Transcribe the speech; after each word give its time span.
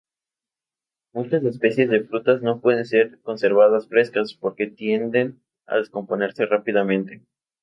Muchas 1.13 1.43
especies 1.43 1.91
de 1.91 2.03
frutas 2.03 2.41
no 2.41 2.59
pueden 2.59 2.85
ser 2.85 3.21
conservadas 3.21 3.87
frescas, 3.87 4.33
porque 4.33 4.65
tienden 4.65 5.43
a 5.67 5.77
descomponerse 5.77 6.47
rápidamente. 6.47 7.21